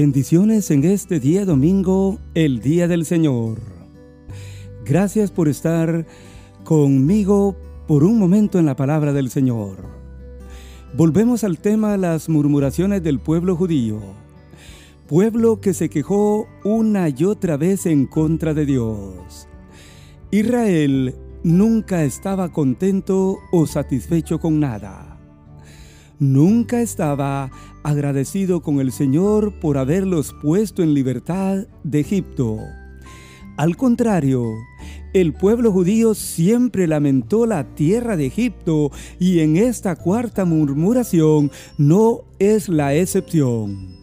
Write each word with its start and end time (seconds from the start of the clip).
Bendiciones 0.00 0.70
en 0.70 0.84
este 0.84 1.18
día 1.18 1.44
domingo, 1.44 2.20
el 2.34 2.60
día 2.60 2.86
del 2.86 3.04
Señor. 3.04 3.58
Gracias 4.84 5.32
por 5.32 5.48
estar 5.48 6.06
conmigo 6.62 7.56
por 7.88 8.04
un 8.04 8.16
momento 8.16 8.60
en 8.60 8.66
la 8.66 8.76
palabra 8.76 9.12
del 9.12 9.28
Señor. 9.28 9.78
Volvemos 10.94 11.42
al 11.42 11.58
tema 11.58 11.96
las 11.96 12.28
murmuraciones 12.28 13.02
del 13.02 13.18
pueblo 13.18 13.56
judío. 13.56 13.98
Pueblo 15.08 15.60
que 15.60 15.74
se 15.74 15.90
quejó 15.90 16.46
una 16.62 17.08
y 17.08 17.24
otra 17.24 17.56
vez 17.56 17.84
en 17.84 18.06
contra 18.06 18.54
de 18.54 18.66
Dios. 18.66 19.48
Israel 20.30 21.16
nunca 21.42 22.04
estaba 22.04 22.52
contento 22.52 23.40
o 23.50 23.66
satisfecho 23.66 24.38
con 24.38 24.60
nada 24.60 25.07
nunca 26.18 26.80
estaba 26.80 27.50
agradecido 27.82 28.62
con 28.62 28.80
el 28.80 28.92
Señor 28.92 29.58
por 29.60 29.78
haberlos 29.78 30.34
puesto 30.42 30.82
en 30.82 30.94
libertad 30.94 31.66
de 31.84 32.00
Egipto. 32.00 32.58
Al 33.56 33.76
contrario, 33.76 34.44
el 35.14 35.32
pueblo 35.32 35.72
judío 35.72 36.14
siempre 36.14 36.86
lamentó 36.86 37.46
la 37.46 37.74
tierra 37.74 38.16
de 38.16 38.26
Egipto 38.26 38.92
y 39.18 39.40
en 39.40 39.56
esta 39.56 39.96
cuarta 39.96 40.44
murmuración 40.44 41.50
no 41.76 42.24
es 42.38 42.68
la 42.68 42.94
excepción. 42.94 43.96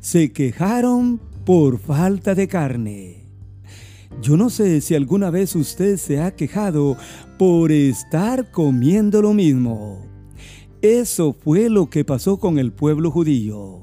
Se 0.00 0.32
quejaron 0.32 1.20
por 1.44 1.78
falta 1.78 2.34
de 2.34 2.46
carne. 2.46 3.22
Yo 4.20 4.36
no 4.36 4.50
sé 4.50 4.80
si 4.80 4.94
alguna 4.94 5.30
vez 5.30 5.56
usted 5.56 5.96
se 5.96 6.20
ha 6.20 6.36
quejado 6.36 6.96
por 7.38 7.72
estar 7.72 8.50
comiendo 8.52 9.22
lo 9.22 9.32
mismo. 9.32 10.11
Eso 10.82 11.32
fue 11.32 11.70
lo 11.70 11.88
que 11.88 12.04
pasó 12.04 12.38
con 12.38 12.58
el 12.58 12.72
pueblo 12.72 13.12
judío. 13.12 13.82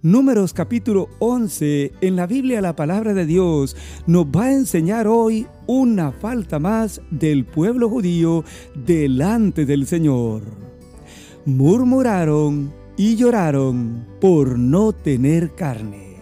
Números 0.00 0.54
capítulo 0.54 1.08
11, 1.18 1.90
en 2.02 2.14
la 2.14 2.28
Biblia 2.28 2.60
la 2.60 2.76
palabra 2.76 3.14
de 3.14 3.26
Dios 3.26 3.74
nos 4.06 4.26
va 4.26 4.44
a 4.44 4.52
enseñar 4.52 5.08
hoy 5.08 5.48
una 5.66 6.12
falta 6.12 6.60
más 6.60 7.00
del 7.10 7.44
pueblo 7.44 7.88
judío 7.88 8.44
delante 8.76 9.66
del 9.66 9.88
Señor. 9.88 10.42
Murmuraron 11.46 12.72
y 12.96 13.16
lloraron 13.16 14.06
por 14.20 14.56
no 14.56 14.92
tener 14.92 15.56
carne. 15.56 16.18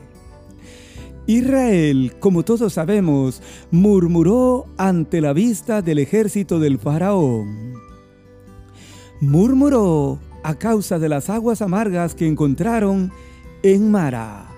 Israel, 1.26 2.14
como 2.18 2.44
todos 2.44 2.72
sabemos, 2.72 3.42
murmuró 3.70 4.64
ante 4.78 5.20
la 5.20 5.34
vista 5.34 5.82
del 5.82 5.98
ejército 5.98 6.58
del 6.60 6.78
faraón 6.78 7.81
murmuró 9.22 10.18
a 10.42 10.56
causa 10.56 10.98
de 10.98 11.08
las 11.08 11.30
aguas 11.30 11.62
amargas 11.62 12.16
que 12.16 12.26
encontraron 12.26 13.12
en 13.62 13.88
Mara. 13.88 14.48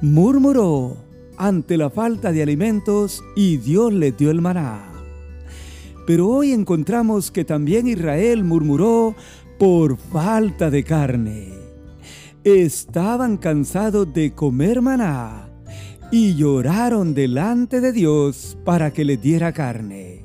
Murmuró 0.00 0.96
ante 1.36 1.76
la 1.76 1.90
falta 1.90 2.32
de 2.32 2.42
alimentos 2.42 3.22
y 3.36 3.58
Dios 3.58 3.92
le 3.92 4.12
dio 4.12 4.30
el 4.30 4.40
maná. 4.40 4.92
Pero 6.06 6.26
hoy 6.26 6.52
encontramos 6.52 7.30
que 7.30 7.44
también 7.44 7.86
Israel 7.86 8.44
murmuró 8.44 9.14
por 9.58 9.98
falta 9.98 10.70
de 10.70 10.82
carne. 10.82 11.52
Estaban 12.44 13.36
cansados 13.36 14.10
de 14.14 14.32
comer 14.32 14.80
maná 14.80 15.50
y 16.10 16.34
lloraron 16.34 17.12
delante 17.12 17.82
de 17.82 17.92
Dios 17.92 18.56
para 18.64 18.90
que 18.90 19.04
les 19.04 19.20
diera 19.20 19.52
carne. 19.52 20.24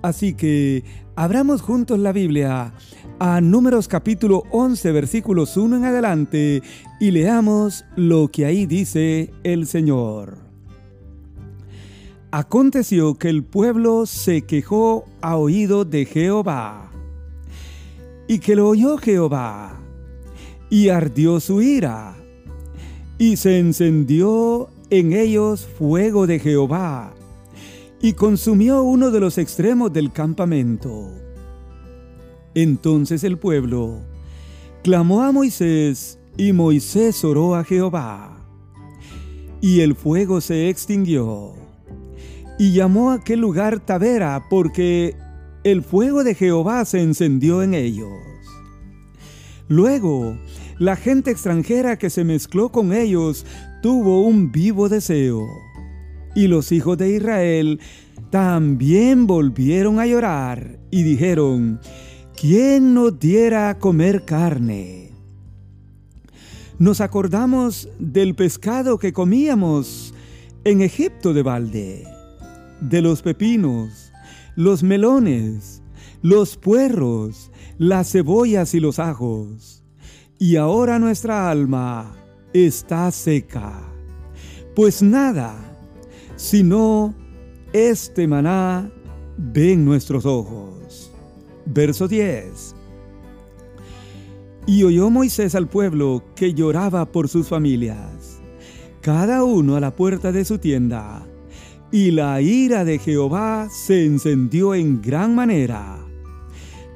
Así 0.00 0.34
que 0.34 0.84
abramos 1.16 1.62
juntos 1.62 1.98
la 1.98 2.12
Biblia 2.12 2.74
a 3.18 3.40
Números 3.40 3.88
capítulo 3.88 4.42
11 4.50 4.92
versículos 4.92 5.56
1 5.56 5.78
en 5.78 5.84
adelante 5.86 6.62
y 7.00 7.10
leamos 7.10 7.86
lo 7.96 8.28
que 8.28 8.44
ahí 8.44 8.66
dice 8.66 9.32
el 9.42 9.66
Señor. 9.66 10.36
Aconteció 12.30 13.14
que 13.14 13.30
el 13.30 13.44
pueblo 13.44 14.04
se 14.04 14.42
quejó 14.42 15.06
a 15.22 15.36
oído 15.36 15.86
de 15.86 16.04
Jehová 16.04 16.90
y 18.28 18.38
que 18.38 18.54
lo 18.54 18.68
oyó 18.68 18.98
Jehová 18.98 19.80
y 20.68 20.90
ardió 20.90 21.40
su 21.40 21.62
ira 21.62 22.14
y 23.16 23.36
se 23.36 23.58
encendió 23.58 24.68
en 24.90 25.14
ellos 25.14 25.66
fuego 25.66 26.26
de 26.26 26.38
Jehová 26.40 27.15
y 28.00 28.12
consumió 28.12 28.82
uno 28.82 29.10
de 29.10 29.20
los 29.20 29.38
extremos 29.38 29.92
del 29.92 30.12
campamento. 30.12 31.10
Entonces 32.54 33.24
el 33.24 33.38
pueblo 33.38 34.00
clamó 34.82 35.22
a 35.22 35.32
Moisés 35.32 36.18
y 36.36 36.52
Moisés 36.52 37.24
oró 37.24 37.54
a 37.54 37.64
Jehová. 37.64 38.32
Y 39.60 39.80
el 39.80 39.94
fuego 39.94 40.40
se 40.40 40.68
extinguió. 40.68 41.54
Y 42.58 42.72
llamó 42.72 43.10
a 43.10 43.14
aquel 43.14 43.40
lugar 43.40 43.80
Tavera 43.80 44.44
porque 44.48 45.16
el 45.64 45.82
fuego 45.82 46.24
de 46.24 46.34
Jehová 46.34 46.84
se 46.84 47.02
encendió 47.02 47.62
en 47.62 47.74
ellos. 47.74 48.12
Luego, 49.68 50.36
la 50.78 50.96
gente 50.96 51.30
extranjera 51.30 51.98
que 51.98 52.10
se 52.10 52.24
mezcló 52.24 52.70
con 52.70 52.92
ellos 52.92 53.44
tuvo 53.82 54.22
un 54.22 54.52
vivo 54.52 54.88
deseo 54.88 55.46
y 56.36 56.48
los 56.48 56.70
hijos 56.70 56.98
de 56.98 57.16
Israel 57.16 57.80
también 58.30 59.26
volvieron 59.26 59.98
a 59.98 60.06
llorar 60.06 60.78
y 60.90 61.02
dijeron, 61.02 61.80
¿quién 62.38 62.92
nos 62.92 63.18
diera 63.18 63.70
a 63.70 63.78
comer 63.78 64.24
carne? 64.26 65.12
Nos 66.78 67.00
acordamos 67.00 67.88
del 67.98 68.34
pescado 68.34 68.98
que 68.98 69.14
comíamos 69.14 70.12
en 70.64 70.82
Egipto 70.82 71.32
de 71.32 71.42
balde, 71.42 72.06
de 72.82 73.00
los 73.00 73.22
pepinos, 73.22 74.12
los 74.56 74.82
melones, 74.82 75.82
los 76.20 76.58
puerros, 76.58 77.50
las 77.78 78.12
cebollas 78.12 78.74
y 78.74 78.80
los 78.80 78.98
ajos. 78.98 79.82
Y 80.38 80.56
ahora 80.56 80.98
nuestra 80.98 81.50
alma 81.50 82.14
está 82.52 83.10
seca, 83.10 83.80
pues 84.74 85.02
nada 85.02 85.65
sino 86.36 87.14
este 87.72 88.28
maná 88.28 88.90
ven 89.36 89.84
nuestros 89.84 90.24
ojos. 90.24 91.12
Verso 91.66 92.06
10. 92.06 92.74
Y 94.66 94.84
oyó 94.84 95.10
Moisés 95.10 95.54
al 95.54 95.68
pueblo 95.68 96.22
que 96.34 96.54
lloraba 96.54 97.06
por 97.06 97.28
sus 97.28 97.48
familias, 97.48 98.40
cada 99.00 99.44
uno 99.44 99.76
a 99.76 99.80
la 99.80 99.94
puerta 99.94 100.32
de 100.32 100.44
su 100.44 100.58
tienda, 100.58 101.26
y 101.92 102.10
la 102.10 102.40
ira 102.40 102.84
de 102.84 102.98
Jehová 102.98 103.68
se 103.70 104.04
encendió 104.04 104.74
en 104.74 105.00
gran 105.02 105.34
manera. 105.34 105.98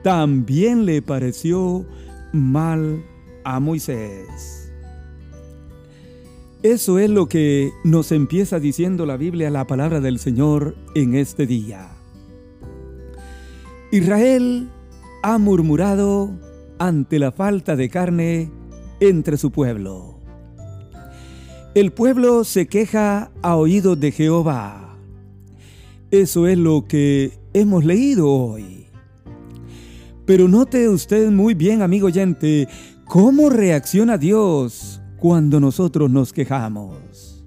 También 0.03 0.85
le 0.85 1.01
pareció 1.03 1.87
mal 2.33 3.05
a 3.45 3.61
Moisés. 3.61 4.70
Eso 6.63 6.99
es 6.99 7.09
lo 7.09 7.27
que 7.27 7.73
nos 7.85 8.13
empieza 8.13 8.61
diciendo 8.61 9.07
la 9.07 9.17
Biblia, 9.17 9.49
la 9.49 9.67
palabra 9.67 10.01
del 10.01 10.19
Señor 10.19 10.77
en 10.95 11.15
este 11.15 11.47
día. 11.47 11.89
Israel 13.91 14.69
ha 15.23 15.39
murmurado 15.39 16.31
ante 16.79 17.19
la 17.19 17.33
falta 17.33 17.77
de 17.77 17.89
carne 17.89 18.51
entre 19.01 19.39
su 19.39 19.51
pueblo. 19.51 20.21
El 21.75 21.93
pueblo 21.93 22.45
se 22.45 22.67
queja 22.67 23.31
a 23.41 23.57
oídos 23.57 23.99
de 23.99 24.13
Jehová. 24.13 24.99
Eso 26.11 26.47
es 26.47 26.59
lo 26.59 26.85
que 26.87 27.39
hemos 27.55 27.87
leído 27.87 28.31
hoy. 28.31 28.87
Pero 30.27 30.47
note 30.47 30.91
usted 30.91 31.31
muy 31.31 31.55
bien, 31.55 31.81
amigo 31.81 32.09
oyente, 32.09 32.69
cómo 33.07 33.49
reacciona 33.49 34.19
Dios 34.19 35.00
cuando 35.21 35.61
nosotros 35.61 36.11
nos 36.11 36.33
quejamos. 36.33 37.45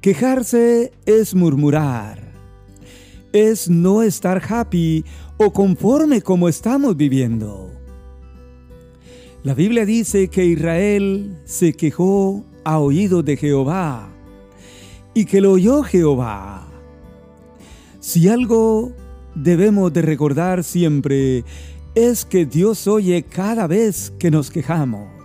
Quejarse 0.00 0.92
es 1.06 1.34
murmurar, 1.34 2.32
es 3.32 3.68
no 3.68 4.02
estar 4.02 4.42
happy 4.46 5.04
o 5.38 5.52
conforme 5.52 6.22
como 6.22 6.48
estamos 6.48 6.96
viviendo. 6.96 7.70
La 9.42 9.54
Biblia 9.54 9.86
dice 9.86 10.28
que 10.28 10.44
Israel 10.44 11.38
se 11.44 11.72
quejó 11.72 12.44
a 12.62 12.78
oído 12.78 13.22
de 13.22 13.38
Jehová 13.38 14.10
y 15.14 15.24
que 15.24 15.40
lo 15.40 15.52
oyó 15.52 15.82
Jehová. 15.82 16.68
Si 18.00 18.28
algo 18.28 18.92
debemos 19.34 19.92
de 19.94 20.02
recordar 20.02 20.62
siempre 20.62 21.44
es 21.94 22.24
que 22.24 22.44
Dios 22.44 22.86
oye 22.86 23.22
cada 23.22 23.66
vez 23.66 24.12
que 24.18 24.30
nos 24.30 24.50
quejamos. 24.50 25.19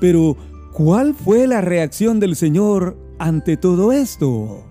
Pero, 0.00 0.36
¿cuál 0.72 1.14
fue 1.14 1.46
la 1.46 1.60
reacción 1.60 2.20
del 2.20 2.36
Señor 2.36 2.96
ante 3.18 3.56
todo 3.56 3.92
esto? 3.92 4.64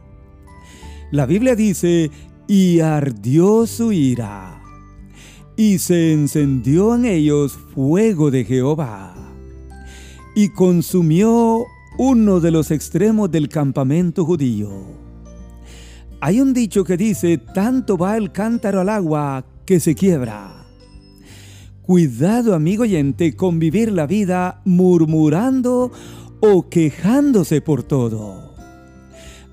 La 1.11 1.25
Biblia 1.25 1.55
dice, 1.55 2.11
y 2.47 2.79
ardió 2.79 3.65
su 3.65 3.91
ira, 3.91 4.61
y 5.55 5.79
se 5.79 6.13
encendió 6.13 6.95
en 6.95 7.05
ellos 7.05 7.57
fuego 7.73 8.31
de 8.31 8.43
Jehová. 8.45 9.15
y 10.35 10.49
consumió 10.49 11.65
uno 11.97 12.41
de 12.41 12.51
los 12.51 12.69
extremos 12.69 13.31
del 13.31 13.47
campamento 13.47 14.25
judío. 14.25 14.69
Hay 16.19 16.41
un 16.41 16.53
dicho 16.53 16.83
que 16.83 16.97
dice, 16.97 17.37
tanto 17.37 17.97
va 17.97 18.17
el 18.17 18.33
cántaro 18.33 18.81
al 18.81 18.89
agua 18.89 19.45
que 19.65 19.79
se 19.79 19.95
quiebra. 19.95 20.54
Cuidado, 21.85 22.55
amigo 22.55 22.81
oyente, 22.81 23.35
con 23.35 23.59
vivir 23.59 23.91
la 23.91 24.07
vida 24.07 24.59
murmurando 24.65 25.91
o 26.39 26.67
quejándose 26.67 27.61
por 27.61 27.83
todo. 27.83 28.55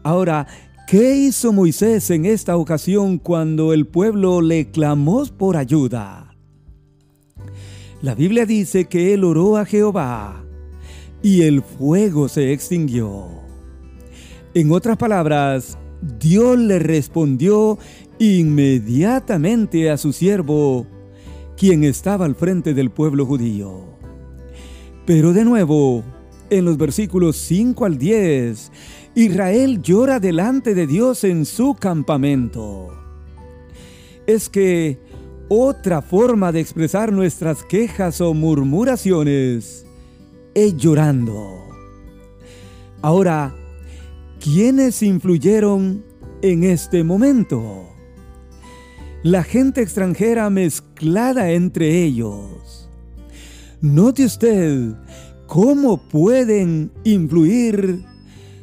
Ahora, 0.02 0.46
¿qué 0.88 1.14
hizo 1.14 1.52
Moisés 1.52 2.08
en 2.08 2.25
esta 2.25 2.56
ocasión 2.56 3.19
cuando 3.19 3.75
el 3.75 3.87
pueblo 3.87 4.40
le 4.40 4.70
clamó 4.70 5.26
por 5.26 5.58
ayuda? 5.58 6.34
La 8.00 8.14
Biblia 8.14 8.46
dice 8.46 8.87
que 8.87 9.12
él 9.12 9.25
oró 9.25 9.58
a 9.58 9.67
Jehová 9.67 10.43
y 11.23 11.43
el 11.43 11.61
fuego 11.61 12.31
se 12.31 12.55
extinguió. 12.55 13.26
En 14.55 14.73
otras 14.73 14.96
palabras, 14.96 15.76
Dios 16.19 16.56
le 16.56 16.79
respondió 16.79 17.79
inmediatamente 18.19 19.90
a 19.90 19.99
su 19.99 20.14
siervo, 20.14 20.87
quien 21.57 21.85
estaba 21.85 22.25
al 22.25 22.35
frente 22.35 22.75
del 22.75 22.91
pueblo 22.91 23.27
judío. 23.27 23.85
Pero 25.07 25.33
de 25.33 25.45
nuevo, 25.45 26.05
en 26.51 26.65
los 26.65 26.77
versículos 26.77 27.37
5 27.37 27.85
al 27.85 27.99
10, 27.99 28.71
Israel 29.15 29.83
llora 29.83 30.21
delante 30.21 30.75
de 30.75 30.87
Dios 30.87 31.25
en 31.25 31.45
su 31.45 31.75
campamento. 31.75 32.89
Es 34.27 34.49
que 34.49 34.99
otra 35.49 36.01
forma 36.01 36.53
de 36.53 36.61
expresar 36.61 37.13
nuestras 37.13 37.63
quejas 37.63 38.21
o 38.21 38.33
murmuraciones 38.33 39.85
es 40.55 40.77
llorando. 40.77 41.63
Ahora, 43.03 43.55
¿quiénes 44.41 45.03
influyeron 45.03 46.05
en 46.41 46.65
este 46.65 47.05
momento? 47.05 47.92
La 49.23 49.45
gente 49.45 49.83
extranjera 49.83 50.51
mezclada 50.51 51.53
entre 51.53 52.03
ellos. 52.03 52.91
Note 53.81 54.25
usted 54.25 54.95
cómo 55.47 55.99
pueden 56.09 56.91
influir 57.05 58.05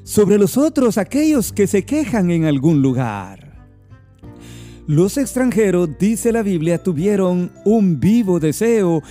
sobre 0.04 0.38
los 0.38 0.58
otros 0.58 0.98
aquellos 0.98 1.54
que 1.54 1.66
se 1.66 1.86
quejan 1.86 2.30
en 2.30 2.44
algún 2.44 2.82
lugar. 2.82 3.70
Los 4.86 5.18
extranjeros, 5.18 5.92
dice 5.98 6.34
la 6.34 6.42
Biblia, 6.42 6.84
tuvieron 6.84 7.54
un 7.64 8.02
vivo 8.02 8.42
deseo 8.42 9.02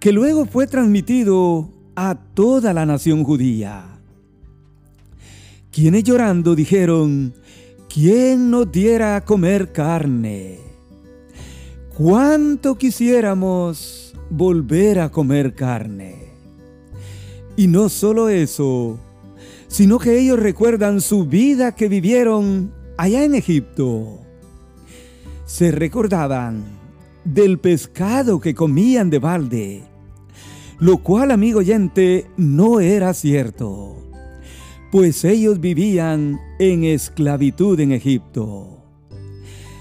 que 0.00 0.12
luego 0.12 0.44
fue 0.44 0.66
transmitido 0.66 1.70
a 1.96 2.16
toda 2.34 2.74
la 2.74 2.84
nación 2.84 3.24
judía. 3.24 3.98
Quienes 5.72 6.04
llorando 6.04 6.54
dijeron, 6.54 7.32
¿quién 7.88 8.50
nos 8.50 8.70
diera 8.70 9.16
a 9.16 9.24
comer 9.24 9.72
carne? 9.72 10.67
¿Cuánto 11.98 12.78
quisiéramos 12.78 14.14
volver 14.30 15.00
a 15.00 15.10
comer 15.10 15.54
carne? 15.54 16.32
Y 17.56 17.66
no 17.66 17.90
solo 17.90 18.30
eso, 18.30 18.98
sino 19.66 19.98
que 19.98 20.18
ellos 20.18 20.38
recuerdan 20.38 21.02
su 21.02 21.26
vida 21.26 21.74
que 21.74 21.88
vivieron 21.88 22.72
allá 22.96 23.24
en 23.24 23.34
Egipto. 23.34 24.20
Se 25.44 25.70
recordaban 25.70 26.64
del 27.24 27.58
pescado 27.58 28.40
que 28.40 28.54
comían 28.54 29.10
de 29.10 29.18
balde 29.18 29.88
lo 30.80 30.98
cual, 30.98 31.32
amigo 31.32 31.58
oyente, 31.58 32.30
no 32.36 32.78
era 32.80 33.12
cierto, 33.12 33.96
pues 34.92 35.24
ellos 35.24 35.60
vivían 35.60 36.40
en 36.60 36.84
esclavitud 36.84 37.80
en 37.80 37.92
Egipto. 37.92 38.84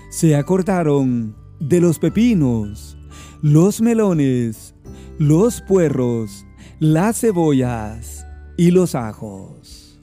Se 0.09 0.35
acordaron 0.35 1.35
de 1.59 1.81
los 1.81 1.99
pepinos, 1.99 2.97
los 3.41 3.81
melones, 3.81 4.75
los 5.17 5.61
puerros, 5.61 6.45
las 6.79 7.21
cebollas 7.21 8.25
y 8.57 8.71
los 8.71 8.95
ajos. 8.95 9.99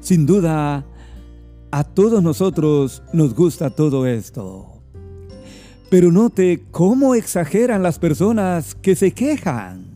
Sin 0.00 0.26
duda, 0.26 0.84
a 1.70 1.84
todos 1.84 2.22
nosotros 2.22 3.02
nos 3.12 3.34
gusta 3.34 3.70
todo 3.70 4.06
esto. 4.06 4.82
Pero 5.90 6.10
note 6.10 6.64
cómo 6.70 7.14
exageran 7.14 7.82
las 7.82 7.98
personas 7.98 8.74
que 8.74 8.96
se 8.96 9.12
quejan. 9.12 9.92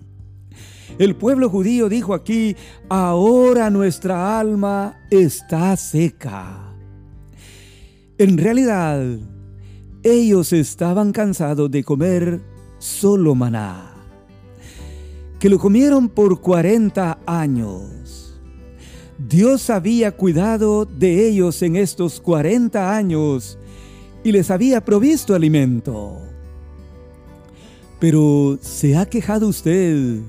El 0.98 1.16
pueblo 1.16 1.50
judío 1.50 1.88
dijo 1.88 2.14
aquí, 2.14 2.56
ahora 2.88 3.68
nuestra 3.68 4.38
alma 4.38 4.96
está 5.10 5.76
seca. 5.76 6.74
En 8.18 8.38
realidad, 8.38 9.18
ellos 10.06 10.52
estaban 10.52 11.10
cansados 11.10 11.68
de 11.68 11.82
comer 11.82 12.40
solo 12.78 13.34
maná, 13.34 13.92
que 15.40 15.50
lo 15.50 15.58
comieron 15.58 16.08
por 16.08 16.40
40 16.40 17.18
años. 17.26 18.40
Dios 19.18 19.68
había 19.68 20.12
cuidado 20.12 20.84
de 20.84 21.26
ellos 21.26 21.60
en 21.62 21.74
estos 21.74 22.20
40 22.20 22.96
años 22.96 23.58
y 24.22 24.30
les 24.30 24.52
había 24.52 24.84
provisto 24.84 25.34
alimento. 25.34 26.20
Pero 27.98 28.58
¿se 28.60 28.96
ha 28.96 29.06
quejado 29.06 29.48
usted 29.48 30.20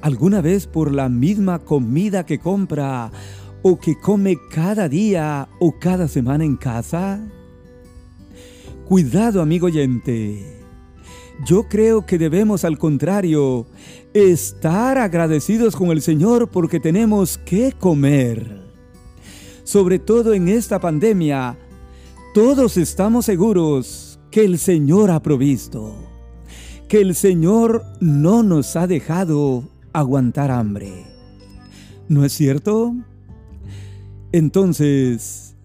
alguna 0.00 0.40
vez 0.40 0.66
por 0.66 0.92
la 0.92 1.08
misma 1.08 1.60
comida 1.60 2.26
que 2.26 2.40
compra 2.40 3.12
o 3.62 3.78
que 3.78 3.96
come 4.00 4.36
cada 4.50 4.88
día 4.88 5.48
o 5.60 5.78
cada 5.78 6.08
semana 6.08 6.44
en 6.44 6.56
casa? 6.56 7.20
Cuidado, 8.88 9.42
amigo 9.42 9.66
oyente. 9.66 10.62
Yo 11.44 11.68
creo 11.68 12.06
que 12.06 12.16
debemos, 12.16 12.64
al 12.64 12.78
contrario, 12.78 13.66
estar 14.14 14.96
agradecidos 14.96 15.76
con 15.76 15.90
el 15.90 16.00
Señor 16.00 16.48
porque 16.48 16.80
tenemos 16.80 17.36
que 17.36 17.72
comer. 17.72 18.62
Sobre 19.62 19.98
todo 19.98 20.32
en 20.32 20.48
esta 20.48 20.80
pandemia, 20.80 21.58
todos 22.32 22.78
estamos 22.78 23.26
seguros 23.26 24.18
que 24.30 24.46
el 24.46 24.58
Señor 24.58 25.10
ha 25.10 25.20
provisto, 25.20 25.94
que 26.88 27.02
el 27.02 27.14
Señor 27.14 27.84
no 28.00 28.42
nos 28.42 28.74
ha 28.74 28.86
dejado 28.86 29.64
aguantar 29.92 30.50
hambre. 30.50 31.04
¿No 32.08 32.24
es 32.24 32.32
cierto? 32.32 32.94
Entonces, 34.32 35.56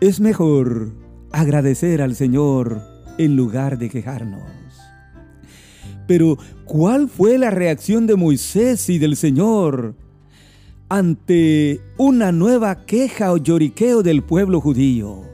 es 0.00 0.20
mejor 0.20 1.05
agradecer 1.36 2.00
al 2.00 2.16
Señor 2.16 2.80
en 3.18 3.36
lugar 3.36 3.78
de 3.78 3.90
quejarnos. 3.90 4.42
Pero, 6.06 6.38
¿cuál 6.64 7.08
fue 7.08 7.36
la 7.36 7.50
reacción 7.50 8.06
de 8.06 8.16
Moisés 8.16 8.88
y 8.88 8.98
del 8.98 9.16
Señor 9.16 9.94
ante 10.88 11.80
una 11.98 12.32
nueva 12.32 12.86
queja 12.86 13.32
o 13.32 13.36
lloriqueo 13.36 14.02
del 14.02 14.22
pueblo 14.22 14.62
judío? 14.62 15.24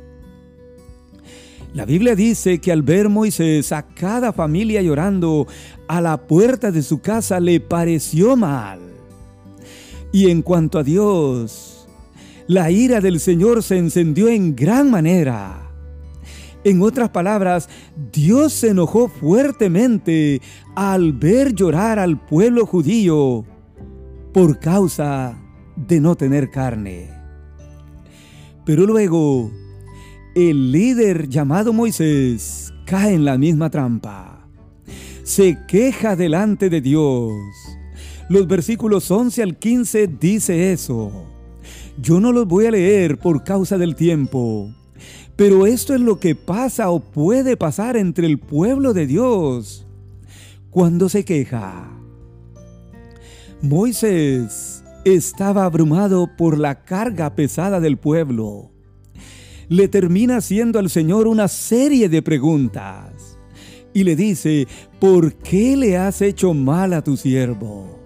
La 1.72 1.84
Biblia 1.84 2.16
dice 2.16 2.58
que 2.58 2.72
al 2.72 2.82
ver 2.82 3.08
Moisés 3.08 3.70
a 3.70 3.82
cada 3.82 4.32
familia 4.32 4.82
llorando 4.82 5.46
a 5.86 6.00
la 6.00 6.26
puerta 6.26 6.72
de 6.72 6.82
su 6.82 7.00
casa 7.00 7.38
le 7.38 7.60
pareció 7.60 8.36
mal. 8.36 8.80
Y 10.10 10.30
en 10.30 10.42
cuanto 10.42 10.80
a 10.80 10.82
Dios, 10.82 11.86
la 12.48 12.72
ira 12.72 13.00
del 13.00 13.20
Señor 13.20 13.62
se 13.62 13.78
encendió 13.78 14.28
en 14.28 14.56
gran 14.56 14.90
manera. 14.90 15.71
En 16.64 16.80
otras 16.82 17.10
palabras, 17.10 17.68
Dios 18.12 18.52
se 18.52 18.68
enojó 18.68 19.08
fuertemente 19.08 20.40
al 20.76 21.12
ver 21.12 21.54
llorar 21.54 21.98
al 21.98 22.24
pueblo 22.24 22.66
judío 22.66 23.44
por 24.32 24.60
causa 24.60 25.36
de 25.76 26.00
no 26.00 26.14
tener 26.14 26.50
carne. 26.50 27.10
Pero 28.64 28.86
luego 28.86 29.50
el 30.36 30.70
líder 30.70 31.28
llamado 31.28 31.72
Moisés 31.72 32.72
cae 32.86 33.14
en 33.14 33.24
la 33.24 33.36
misma 33.38 33.68
trampa. 33.68 34.48
Se 35.24 35.58
queja 35.66 36.14
delante 36.14 36.70
de 36.70 36.80
Dios. 36.80 37.32
Los 38.28 38.46
versículos 38.46 39.10
11 39.10 39.42
al 39.42 39.58
15 39.58 40.06
dice 40.06 40.72
eso. 40.72 41.10
Yo 42.00 42.20
no 42.20 42.32
los 42.32 42.46
voy 42.46 42.66
a 42.66 42.70
leer 42.70 43.18
por 43.18 43.42
causa 43.42 43.78
del 43.78 43.94
tiempo. 43.96 44.72
Pero 45.36 45.66
esto 45.66 45.94
es 45.94 46.00
lo 46.00 46.20
que 46.20 46.34
pasa 46.34 46.90
o 46.90 47.00
puede 47.00 47.56
pasar 47.56 47.96
entre 47.96 48.26
el 48.26 48.38
pueblo 48.38 48.92
de 48.92 49.06
Dios 49.06 49.86
cuando 50.70 51.08
se 51.08 51.24
queja. 51.24 51.90
Moisés 53.60 54.84
estaba 55.04 55.64
abrumado 55.64 56.28
por 56.36 56.58
la 56.58 56.84
carga 56.84 57.34
pesada 57.34 57.80
del 57.80 57.96
pueblo 57.96 58.72
le 59.68 59.88
termina 59.88 60.36
haciendo 60.36 60.78
al 60.78 60.90
Señor 60.90 61.26
una 61.26 61.48
serie 61.48 62.10
de 62.10 62.20
preguntas 62.20 63.38
y 63.94 64.04
le 64.04 64.16
dice, 64.16 64.68
¿por 65.00 65.32
qué 65.34 65.76
le 65.76 65.96
has 65.96 66.20
hecho 66.20 66.52
mal 66.52 66.92
a 66.92 67.02
tu 67.02 67.16
siervo? 67.16 68.02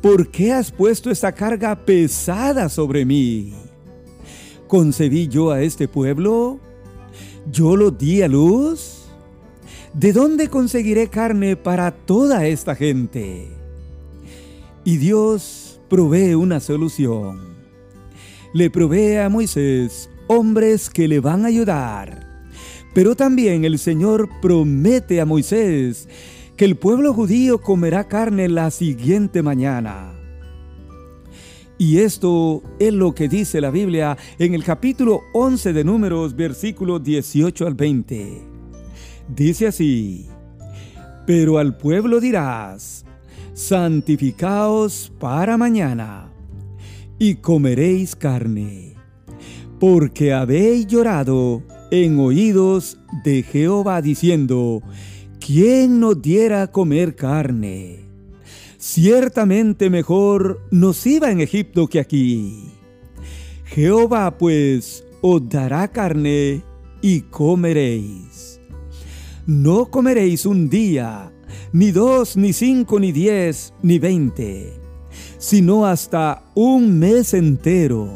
¿por 0.00 0.30
qué 0.30 0.52
has 0.52 0.70
puesto 0.70 1.10
esta 1.10 1.32
carga 1.32 1.74
pesada 1.84 2.68
sobre 2.68 3.04
mí? 3.04 3.52
¿Concebí 4.68 5.28
yo 5.28 5.50
a 5.50 5.62
este 5.62 5.88
pueblo? 5.88 6.60
¿Yo 7.50 7.74
lo 7.74 7.90
di 7.90 8.20
a 8.20 8.28
luz? 8.28 9.06
¿De 9.94 10.12
dónde 10.12 10.48
conseguiré 10.48 11.08
carne 11.08 11.56
para 11.56 11.90
toda 11.90 12.46
esta 12.46 12.74
gente? 12.74 13.48
Y 14.84 14.98
Dios 14.98 15.80
provee 15.88 16.34
una 16.34 16.60
solución. 16.60 17.56
Le 18.52 18.68
provee 18.68 19.16
a 19.16 19.30
Moisés 19.30 20.10
hombres 20.26 20.90
que 20.90 21.08
le 21.08 21.20
van 21.20 21.44
a 21.44 21.48
ayudar. 21.48 22.44
Pero 22.94 23.16
también 23.16 23.64
el 23.64 23.78
Señor 23.78 24.28
promete 24.42 25.22
a 25.22 25.24
Moisés 25.24 26.10
que 26.56 26.66
el 26.66 26.76
pueblo 26.76 27.14
judío 27.14 27.62
comerá 27.62 28.06
carne 28.06 28.50
la 28.50 28.70
siguiente 28.70 29.42
mañana. 29.42 30.17
Y 31.80 31.98
esto 31.98 32.60
es 32.80 32.92
lo 32.92 33.14
que 33.14 33.28
dice 33.28 33.60
la 33.60 33.70
Biblia 33.70 34.18
en 34.40 34.52
el 34.52 34.64
capítulo 34.64 35.22
11 35.32 35.72
de 35.72 35.84
Números, 35.84 36.34
versículos 36.34 37.04
18 37.04 37.68
al 37.68 37.74
20. 37.74 38.42
Dice 39.28 39.68
así, 39.68 40.26
pero 41.24 41.58
al 41.58 41.76
pueblo 41.76 42.18
dirás, 42.18 43.04
santificaos 43.54 45.12
para 45.20 45.56
mañana, 45.56 46.32
y 47.16 47.36
comeréis 47.36 48.16
carne, 48.16 48.94
porque 49.78 50.32
habéis 50.32 50.88
llorado 50.88 51.62
en 51.92 52.18
oídos 52.18 52.98
de 53.22 53.44
Jehová 53.44 54.02
diciendo, 54.02 54.82
¿quién 55.38 56.00
nos 56.00 56.20
diera 56.20 56.66
comer 56.72 57.14
carne? 57.14 58.07
Ciertamente 58.90 59.90
mejor 59.90 60.62
nos 60.70 61.06
iba 61.06 61.30
en 61.30 61.42
Egipto 61.42 61.88
que 61.88 62.00
aquí. 62.00 62.72
Jehová 63.66 64.38
pues 64.38 65.04
os 65.20 65.46
dará 65.46 65.88
carne 65.88 66.62
y 67.02 67.20
comeréis. 67.20 68.62
No 69.44 69.90
comeréis 69.90 70.46
un 70.46 70.70
día, 70.70 71.30
ni 71.70 71.90
dos, 71.90 72.38
ni 72.38 72.54
cinco, 72.54 72.98
ni 72.98 73.12
diez, 73.12 73.74
ni 73.82 73.98
veinte, 73.98 74.80
sino 75.36 75.84
hasta 75.84 76.44
un 76.54 76.98
mes 76.98 77.34
entero, 77.34 78.08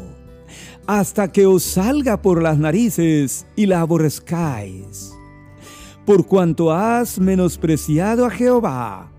hasta 0.87 1.31
que 1.31 1.45
os 1.45 1.61
salga 1.61 2.19
por 2.19 2.41
las 2.41 2.57
narices 2.57 3.45
y 3.55 3.67
la 3.67 3.81
aborrezcáis 3.81 5.13
por 6.05 6.25
cuanto 6.25 6.71
has 6.73 7.17
menospreciado 7.19 8.25
a 8.25 8.29
Jehová, 8.29 9.12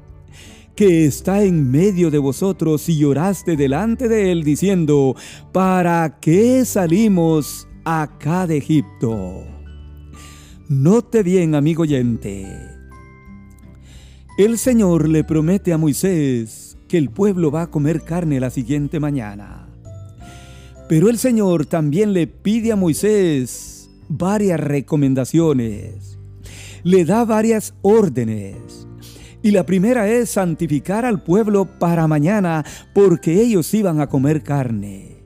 que 0.75 1.04
está 1.04 1.43
en 1.45 1.71
medio 1.71 2.11
de 2.11 2.19
vosotros 2.19 2.88
y 2.88 2.99
lloraste 2.99 3.57
delante 3.57 4.09
de 4.09 4.33
él 4.33 4.43
diciendo, 4.43 5.14
¿para 5.52 6.19
qué 6.21 6.64
salimos 6.64 7.69
acá 7.85 8.47
de 8.47 8.59
Egipto? 8.59 9.45
Note 10.69 11.23
bien, 11.23 11.54
amigo 11.54 11.83
oyente. 11.83 12.47
El 14.37 14.59
Señor 14.59 15.09
le 15.09 15.23
promete 15.25 15.73
a 15.73 15.78
Moisés 15.78 16.76
que 16.88 16.99
el 16.99 17.11
pueblo 17.11 17.50
va 17.50 17.62
a 17.62 17.71
comer 17.71 18.02
carne 18.02 18.40
la 18.40 18.50
siguiente 18.50 18.99
mañana. 18.99 19.69
Pero 20.88 21.09
el 21.09 21.19
Señor 21.19 21.66
también 21.66 22.12
le 22.12 22.26
pide 22.26 22.73
a 22.73 22.76
Moisés 22.76 23.90
varias 24.09 24.61
recomendaciones 24.61 26.14
le 26.85 27.07
da 27.07 27.25
varias 27.25 27.75
órdenes. 27.81 28.87
Y 29.44 29.50
la 29.50 29.66
primera 29.66 30.08
es 30.08 30.30
santificar 30.30 31.04
al 31.04 31.22
pueblo 31.22 31.66
para 31.66 32.08
mañana 32.08 32.64
porque 32.94 33.42
ellos 33.42 33.74
iban 33.74 34.00
a 34.00 34.08
comer 34.08 34.42
carne. 34.42 35.22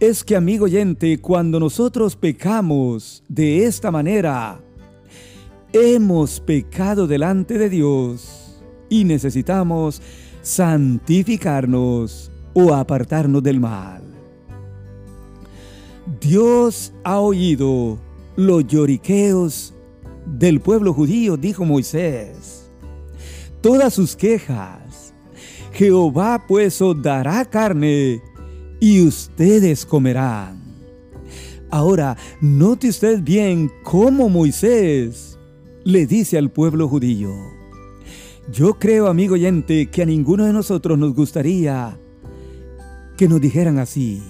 Es 0.00 0.24
que, 0.24 0.36
amigo 0.36 0.64
oyente, 0.64 1.20
cuando 1.20 1.60
nosotros 1.60 2.16
pecamos 2.16 3.22
de 3.28 3.66
esta 3.66 3.90
manera, 3.90 4.58
hemos 5.74 6.40
pecado 6.40 7.06
delante 7.06 7.58
de 7.58 7.68
Dios 7.68 8.64
y 8.88 9.04
necesitamos 9.04 10.00
santificarnos 10.40 12.32
o 12.54 12.72
apartarnos 12.72 13.42
del 13.42 13.60
mal. 13.60 14.02
Dios 16.22 16.94
ha 17.04 17.18
oído 17.18 17.98
los 18.36 18.66
lloriqueos 18.66 19.74
del 20.24 20.60
pueblo 20.60 20.94
judío, 20.94 21.36
dijo 21.36 21.66
Moisés. 21.66 22.59
Todas 23.60 23.92
sus 23.94 24.16
quejas. 24.16 25.12
Jehová 25.72 26.44
pues 26.48 26.80
os 26.80 27.00
dará 27.00 27.44
carne 27.44 28.22
y 28.80 29.02
ustedes 29.02 29.84
comerán. 29.84 30.60
Ahora, 31.70 32.16
note 32.40 32.88
usted 32.88 33.20
bien 33.22 33.70
cómo 33.84 34.28
Moisés 34.28 35.38
le 35.84 36.06
dice 36.06 36.38
al 36.38 36.50
pueblo 36.50 36.88
judío. 36.88 37.32
Yo 38.50 38.78
creo, 38.78 39.06
amigo 39.06 39.34
oyente, 39.34 39.86
que 39.86 40.02
a 40.02 40.06
ninguno 40.06 40.44
de 40.44 40.52
nosotros 40.52 40.98
nos 40.98 41.14
gustaría 41.14 41.96
que 43.16 43.28
nos 43.28 43.40
dijeran 43.40 43.78
así. 43.78 44.22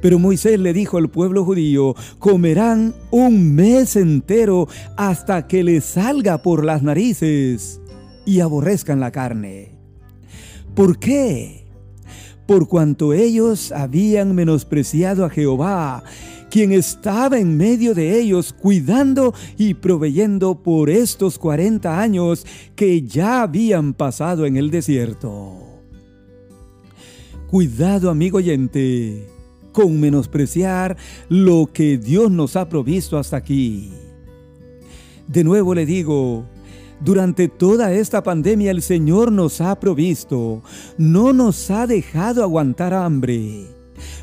Pero 0.00 0.18
Moisés 0.18 0.58
le 0.58 0.72
dijo 0.72 0.98
al 0.98 1.10
pueblo 1.10 1.44
judío, 1.44 1.94
comerán 2.18 2.94
un 3.10 3.54
mes 3.54 3.94
entero 3.96 4.68
hasta 4.96 5.46
que 5.46 5.62
les 5.62 5.84
salga 5.84 6.42
por 6.42 6.64
las 6.64 6.82
narices 6.82 7.80
y 8.26 8.40
aborrezcan 8.40 9.00
la 9.00 9.10
carne. 9.10 9.70
¿Por 10.74 10.98
qué? 10.98 11.64
Por 12.46 12.68
cuanto 12.68 13.14
ellos 13.14 13.72
habían 13.72 14.34
menospreciado 14.34 15.24
a 15.24 15.30
Jehová, 15.30 16.04
quien 16.50 16.72
estaba 16.72 17.38
en 17.38 17.56
medio 17.56 17.94
de 17.94 18.20
ellos 18.20 18.52
cuidando 18.52 19.34
y 19.56 19.74
proveyendo 19.74 20.62
por 20.62 20.90
estos 20.90 21.38
cuarenta 21.38 22.00
años 22.00 22.44
que 22.74 23.02
ya 23.02 23.42
habían 23.42 23.94
pasado 23.94 24.44
en 24.44 24.56
el 24.56 24.70
desierto. 24.70 25.54
Cuidado 27.48 28.10
amigo 28.10 28.38
oyente 28.38 29.28
con 29.72 30.00
menospreciar 30.00 30.96
lo 31.28 31.70
que 31.72 31.98
Dios 31.98 32.30
nos 32.30 32.56
ha 32.56 32.68
provisto 32.68 33.18
hasta 33.18 33.36
aquí. 33.36 33.92
De 35.28 35.44
nuevo 35.44 35.74
le 35.74 35.84
digo, 35.84 36.46
durante 37.00 37.48
toda 37.48 37.92
esta 37.92 38.22
pandemia 38.22 38.70
el 38.70 38.82
Señor 38.82 39.30
nos 39.32 39.60
ha 39.60 39.78
provisto, 39.78 40.62
no 40.98 41.32
nos 41.32 41.70
ha 41.70 41.86
dejado 41.86 42.42
aguantar 42.42 42.94
hambre, 42.94 43.66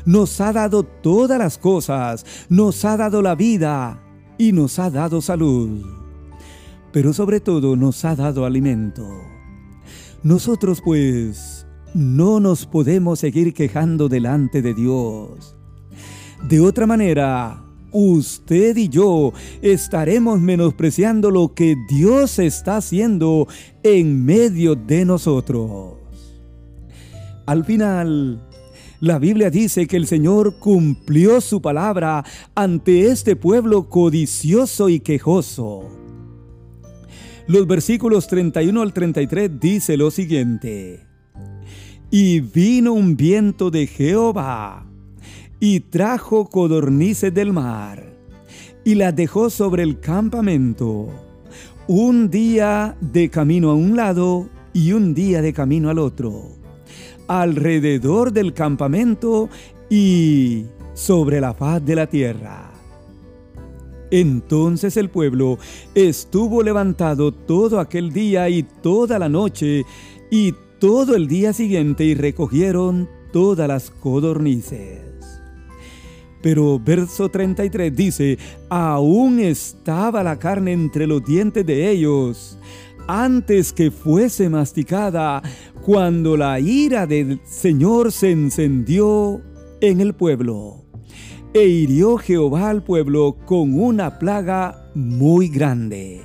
nos 0.04 0.40
ha 0.40 0.52
dado 0.52 0.82
todas 0.82 1.38
las 1.38 1.58
cosas, 1.58 2.24
nos 2.48 2.84
ha 2.84 2.96
dado 2.96 3.22
la 3.22 3.34
vida 3.34 4.02
y 4.38 4.52
nos 4.52 4.78
ha 4.78 4.90
dado 4.90 5.20
salud, 5.20 5.82
pero 6.92 7.12
sobre 7.12 7.40
todo 7.40 7.76
nos 7.76 8.04
ha 8.04 8.16
dado 8.16 8.44
alimento. 8.44 9.08
Nosotros 10.22 10.80
pues 10.84 11.66
no 11.94 12.40
nos 12.40 12.66
podemos 12.66 13.20
seguir 13.20 13.54
quejando 13.54 14.08
delante 14.08 14.62
de 14.62 14.74
Dios. 14.74 15.56
De 16.48 16.60
otra 16.60 16.86
manera, 16.86 17.63
usted 17.94 18.76
y 18.76 18.88
yo 18.88 19.32
estaremos 19.62 20.40
menospreciando 20.40 21.30
lo 21.30 21.54
que 21.54 21.76
Dios 21.88 22.38
está 22.38 22.76
haciendo 22.76 23.48
en 23.82 24.24
medio 24.24 24.74
de 24.74 25.06
nosotros. 25.06 25.94
Al 27.46 27.64
final, 27.64 28.46
la 29.00 29.18
Biblia 29.18 29.50
dice 29.50 29.86
que 29.86 29.96
el 29.96 30.06
Señor 30.06 30.58
cumplió 30.58 31.40
su 31.40 31.62
palabra 31.62 32.24
ante 32.54 33.06
este 33.06 33.36
pueblo 33.36 33.88
codicioso 33.88 34.88
y 34.88 35.00
quejoso. 35.00 35.88
Los 37.46 37.66
versículos 37.66 38.26
31 38.26 38.80
al 38.80 38.92
33 38.92 39.60
dice 39.60 39.96
lo 39.96 40.10
siguiente. 40.10 41.06
Y 42.10 42.40
vino 42.40 42.94
un 42.94 43.16
viento 43.16 43.70
de 43.70 43.86
Jehová, 43.86 44.86
y 45.66 45.80
trajo 45.80 46.50
codornices 46.50 47.32
del 47.32 47.54
mar, 47.54 48.04
y 48.84 48.96
las 48.96 49.16
dejó 49.16 49.48
sobre 49.48 49.82
el 49.82 49.98
campamento, 49.98 51.08
un 51.88 52.28
día 52.28 52.98
de 53.00 53.30
camino 53.30 53.70
a 53.70 53.74
un 53.74 53.96
lado 53.96 54.50
y 54.74 54.92
un 54.92 55.14
día 55.14 55.40
de 55.40 55.54
camino 55.54 55.88
al 55.88 56.00
otro, 56.00 56.50
alrededor 57.28 58.30
del 58.30 58.52
campamento 58.52 59.48
y 59.88 60.66
sobre 60.92 61.40
la 61.40 61.54
faz 61.54 61.82
de 61.82 61.96
la 61.96 62.08
tierra. 62.08 62.70
Entonces 64.10 64.98
el 64.98 65.08
pueblo 65.08 65.56
estuvo 65.94 66.62
levantado 66.62 67.32
todo 67.32 67.80
aquel 67.80 68.12
día 68.12 68.50
y 68.50 68.64
toda 68.64 69.18
la 69.18 69.30
noche, 69.30 69.86
y 70.30 70.54
todo 70.78 71.16
el 71.16 71.26
día 71.26 71.54
siguiente 71.54 72.04
y 72.04 72.14
recogieron 72.14 73.08
todas 73.32 73.66
las 73.66 73.88
codornices. 73.88 75.13
Pero 76.44 76.78
verso 76.78 77.30
33 77.30 77.96
dice, 77.96 78.38
aún 78.68 79.40
estaba 79.40 80.22
la 80.22 80.38
carne 80.38 80.74
entre 80.74 81.06
los 81.06 81.24
dientes 81.24 81.64
de 81.64 81.90
ellos, 81.90 82.58
antes 83.08 83.72
que 83.72 83.90
fuese 83.90 84.50
masticada, 84.50 85.42
cuando 85.86 86.36
la 86.36 86.60
ira 86.60 87.06
del 87.06 87.40
Señor 87.46 88.12
se 88.12 88.32
encendió 88.32 89.40
en 89.80 90.02
el 90.02 90.12
pueblo. 90.12 90.84
E 91.54 91.66
hirió 91.66 92.18
Jehová 92.18 92.68
al 92.68 92.84
pueblo 92.84 93.38
con 93.46 93.80
una 93.80 94.18
plaga 94.18 94.90
muy 94.94 95.48
grande. 95.48 96.24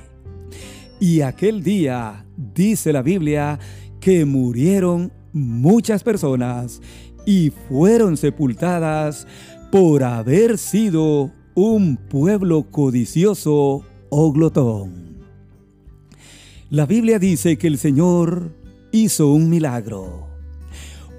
Y 1.00 1.22
aquel 1.22 1.62
día, 1.62 2.26
dice 2.36 2.92
la 2.92 3.00
Biblia, 3.00 3.58
que 4.00 4.26
murieron 4.26 5.14
muchas 5.32 6.04
personas 6.04 6.82
y 7.24 7.52
fueron 7.70 8.18
sepultadas 8.18 9.26
por 9.70 10.02
haber 10.02 10.58
sido 10.58 11.30
un 11.54 11.96
pueblo 11.96 12.70
codicioso 12.70 13.84
o 14.08 14.32
glotón. 14.32 15.20
La 16.70 16.86
Biblia 16.86 17.18
dice 17.18 17.56
que 17.56 17.68
el 17.68 17.78
Señor 17.78 18.52
hizo 18.90 19.28
un 19.32 19.48
milagro. 19.48 20.28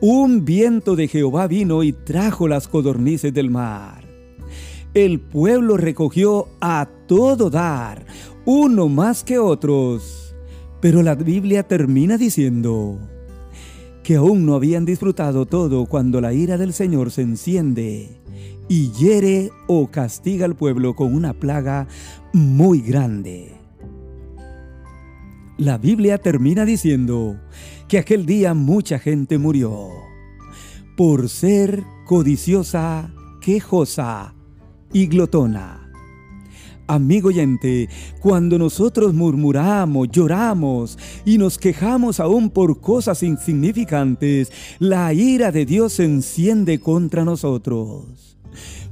Un 0.01 0.43
viento 0.43 0.96
de 0.96 1.08
Jehová 1.08 1.48
vino 1.48 1.84
y 1.84 1.93
trajo 1.93 2.48
las 2.48 2.67
codornices 2.67 3.34
del 3.34 3.50
mar. 3.50 4.03
El 4.93 5.22
pueblo 5.22 5.77
recogió 5.77 6.50
a 6.60 6.89
todo 7.08 7.50
dar, 7.50 8.05
uno 8.46 8.89
más 8.89 9.24
que 9.24 9.39
otros. 9.39 10.36
Pero 10.81 11.03
la 11.03 11.15
Biblia 11.15 11.63
termina 11.63 12.17
diciendo 12.17 13.00
que 14.03 14.15
aún 14.15 14.46
no 14.46 14.55
habían 14.55 14.86
disfrutado 14.86 15.46
todo 15.46 15.86
cuando 15.86 16.22
la 16.22 16.34
ira 16.34 16.58
del 16.58 16.74
Señor 16.74 17.12
se 17.12 17.22
enciende 17.22 18.10
y 18.67 18.91
hiere 18.91 19.51
o 19.67 19.88
castiga 19.88 20.46
al 20.46 20.55
pueblo 20.55 20.96
con 20.96 21.13
una 21.13 21.34
plaga 21.34 21.88
muy 22.34 22.81
grande. 22.81 23.53
La 25.58 25.77
Biblia 25.77 26.17
termina 26.17 26.65
diciendo 26.65 27.39
que 27.88 28.00
aquel 28.00 28.25
día 28.25 28.53
mucha 28.53 28.98
gente 28.98 29.38
murió 29.38 29.89
por 30.98 31.29
ser 31.29 31.84
codiciosa, 32.05 33.13
quejosa 33.41 34.34
y 34.93 35.08
glotona. 35.08 35.80
Amigo 36.91 37.29
oyente, 37.29 37.88
cuando 38.19 38.57
nosotros 38.57 39.13
murmuramos, 39.13 40.10
lloramos 40.12 41.00
y 41.24 41.38
nos 41.38 41.57
quejamos 41.57 42.19
aún 42.19 42.50
por 42.50 42.81
cosas 42.81 43.24
insignificantes, 43.24 44.51
la 44.77 45.13
ira 45.13 45.53
de 45.53 45.65
Dios 45.65 45.93
se 45.93 46.03
enciende 46.03 46.81
contra 46.81 47.24
nosotros. 47.24 48.38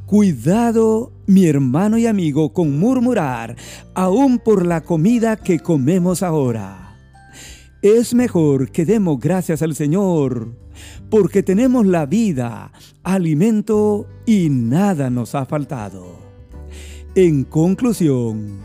Cuidado, 0.06 1.12
mi 1.28 1.46
hermano 1.46 1.98
y 1.98 2.08
amigo, 2.08 2.54
con 2.54 2.80
murmurar, 2.80 3.58
aún 3.94 4.40
por 4.40 4.66
la 4.66 4.80
comida 4.80 5.36
que 5.36 5.60
comemos 5.60 6.24
ahora. 6.24 6.98
Es 7.82 8.14
mejor 8.14 8.72
que 8.72 8.86
demos 8.86 9.20
gracias 9.20 9.62
al 9.62 9.76
Señor, 9.76 10.56
porque 11.10 11.44
tenemos 11.44 11.86
la 11.86 12.06
vida, 12.06 12.72
alimento 13.04 14.08
y 14.26 14.48
nada 14.50 15.10
nos 15.10 15.36
ha 15.36 15.46
faltado. 15.46 16.19
En 17.16 17.44
conclusión, 17.44 18.60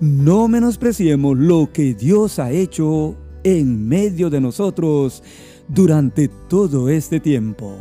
no 0.00 0.46
menospreciemos 0.46 1.36
lo 1.36 1.70
que 1.72 1.94
Dios 1.94 2.38
ha 2.38 2.52
hecho 2.52 3.16
en 3.42 3.88
medio 3.88 4.30
de 4.30 4.40
nosotros 4.40 5.22
durante 5.66 6.28
todo 6.28 6.88
este 6.88 7.18
tiempo. 7.18 7.76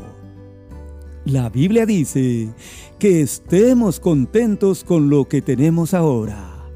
La 1.26 1.50
Biblia 1.50 1.86
dice 1.86 2.50
que 2.98 3.22
estemos 3.22 4.00
contentos 4.00 4.84
con 4.84 5.10
lo 5.10 5.26
que 5.26 5.44
tenemos 5.44 5.94
ahora. 5.94 6.68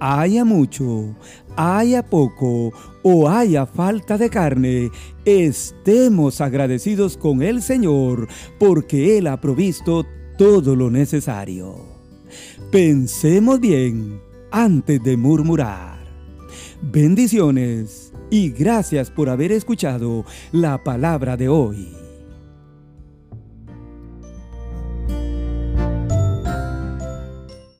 Haya 0.00 0.46
mucho, 0.46 1.14
haya 1.56 2.02
poco 2.02 2.72
o 3.02 3.28
haya 3.28 3.66
falta 3.66 4.16
de 4.16 4.30
carne, 4.30 4.90
estemos 5.26 6.40
agradecidos 6.40 7.18
con 7.18 7.42
el 7.42 7.60
Señor 7.60 8.26
porque 8.58 9.18
Él 9.18 9.26
ha 9.26 9.38
provisto 9.38 10.06
todo 10.38 10.74
lo 10.74 10.90
necesario. 10.90 11.93
Pensemos 12.74 13.60
bien 13.60 14.20
antes 14.50 15.00
de 15.00 15.16
murmurar. 15.16 15.96
Bendiciones 16.82 18.12
y 18.32 18.50
gracias 18.50 19.12
por 19.12 19.28
haber 19.28 19.52
escuchado 19.52 20.24
la 20.50 20.82
palabra 20.82 21.36
de 21.36 21.48
hoy. 21.48 22.03